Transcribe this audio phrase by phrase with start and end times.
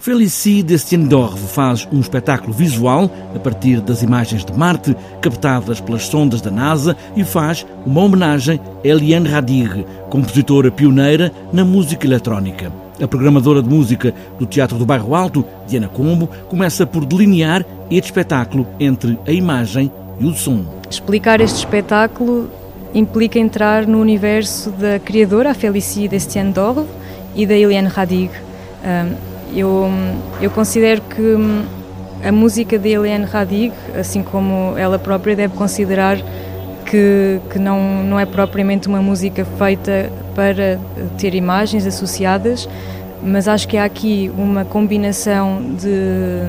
[0.00, 6.40] Félicie Destiendorf faz um espetáculo visual a partir das imagens de Marte captadas pelas sondas
[6.40, 12.72] da NASA e faz uma homenagem a Eliane Radig, compositora pioneira na música eletrónica.
[12.98, 18.06] A programadora de música do Teatro do Bairro Alto, Diana Combo, começa por delinear este
[18.06, 20.64] espetáculo entre a imagem e o som.
[20.88, 22.48] Explicar este espetáculo
[22.94, 26.88] implica entrar no universo da criadora, a Félicie Destiendorf,
[27.36, 28.30] e da Eliane Radig.
[29.54, 29.90] Eu,
[30.40, 31.64] eu considero que hum,
[32.24, 36.18] a música de Eliane Radig, assim como ela própria, deve considerar
[36.86, 40.78] que, que não, não é propriamente uma música feita para
[41.18, 42.68] ter imagens associadas,
[43.22, 46.40] mas acho que há aqui uma combinação de,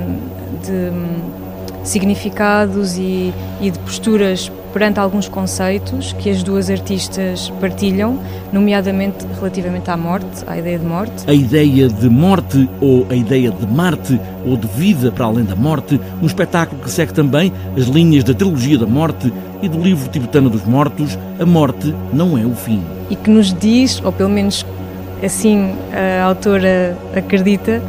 [0.63, 1.50] de hum,
[1.83, 8.17] significados e, e de posturas perante alguns conceitos que as duas artistas partilham,
[8.51, 11.23] nomeadamente relativamente à morte, à ideia de morte.
[11.27, 15.55] A ideia de morte ou a ideia de Marte ou de vida para além da
[15.55, 20.09] morte, um espetáculo que segue também as linhas da trilogia da morte e do livro
[20.09, 22.81] tibetano dos mortos, A Morte Não é o Fim.
[23.09, 24.65] E que nos diz, ou pelo menos
[25.23, 27.81] assim a autora acredita,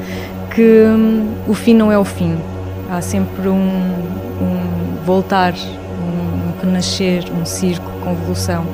[0.54, 2.36] que hum, o fim não é o fim.
[2.92, 5.54] Há sempre um, um voltar
[6.62, 8.64] renascer, um circo, convolução.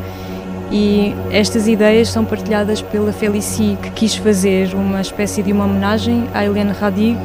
[0.71, 6.29] E estas ideias são partilhadas pela Felici, que quis fazer uma espécie de uma homenagem
[6.35, 7.19] à Helene Radig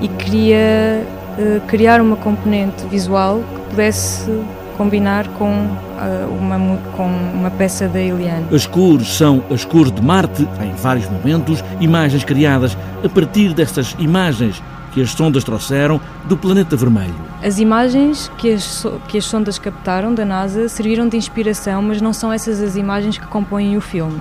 [0.00, 1.04] e queria
[1.38, 4.30] uh, criar uma componente visual que pudesse
[4.78, 8.46] combinar com, uh, uma, com uma peça da Eliane.
[8.50, 13.94] As cores são as cores de Marte, em vários momentos, imagens criadas a partir destas
[13.98, 17.14] imagens que as sondas trouxeram do planeta vermelho.
[17.42, 22.12] As imagens que as, que as sondas captaram da NASA serviram de inspiração, mas não
[22.12, 24.20] são essas as imagens que compõem o filme.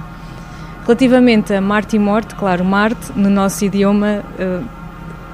[0.83, 4.65] Relativamente a Marte e Morte, claro, Marte, no nosso idioma, uh,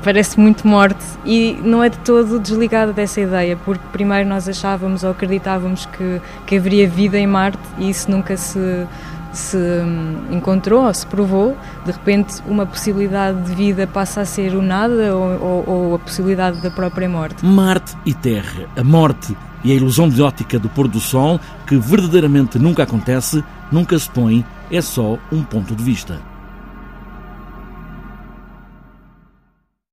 [0.03, 5.03] parece muito morte e não é de todo desligada dessa ideia, porque primeiro nós achávamos
[5.03, 8.85] ou acreditávamos que, que haveria vida em Marte e isso nunca se
[9.35, 14.55] se hum, encontrou ou se provou, de repente uma possibilidade de vida passa a ser
[14.55, 17.45] o nada ou, ou, ou a possibilidade da própria morte.
[17.45, 21.75] Marte e Terra, a morte e a ilusão de ótica do pôr do sol, que
[21.75, 26.34] verdadeiramente nunca acontece, nunca se põe, é só um ponto de vista.